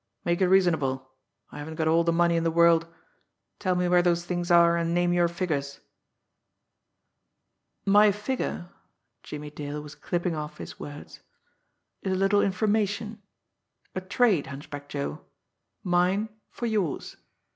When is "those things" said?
4.01-4.49